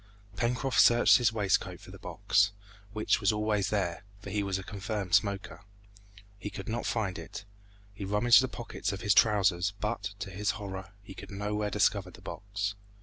[0.35, 2.53] Pencroft searched in his waistcoat for the box,
[2.91, 5.61] which was always there, for he was a confirmed smoker.
[6.39, 7.45] He could not find it;
[7.93, 12.09] he rummaged the pockets of his trousers, but, to his horror, he could nowhere discover
[12.09, 12.73] the box.